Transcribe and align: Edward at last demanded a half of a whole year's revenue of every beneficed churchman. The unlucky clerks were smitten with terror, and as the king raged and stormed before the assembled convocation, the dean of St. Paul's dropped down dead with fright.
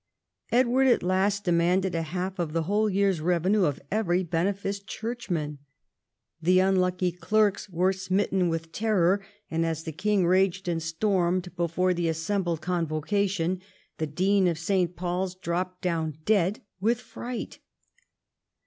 Edward 0.51 0.87
at 0.87 1.03
last 1.03 1.43
demanded 1.43 1.93
a 1.93 2.01
half 2.01 2.39
of 2.39 2.55
a 2.55 2.63
whole 2.63 2.89
year's 2.89 3.21
revenue 3.21 3.65
of 3.65 3.79
every 3.91 4.23
beneficed 4.23 4.87
churchman. 4.87 5.59
The 6.41 6.57
unlucky 6.57 7.11
clerks 7.11 7.69
were 7.69 7.93
smitten 7.93 8.49
with 8.49 8.71
terror, 8.71 9.23
and 9.51 9.63
as 9.63 9.83
the 9.83 9.91
king 9.91 10.25
raged 10.25 10.67
and 10.67 10.81
stormed 10.81 11.55
before 11.55 11.93
the 11.93 12.07
assembled 12.09 12.61
convocation, 12.61 13.61
the 13.99 14.07
dean 14.07 14.47
of 14.47 14.57
St. 14.57 14.95
Paul's 14.95 15.35
dropped 15.35 15.83
down 15.83 16.17
dead 16.25 16.63
with 16.79 16.99
fright. 16.99 17.59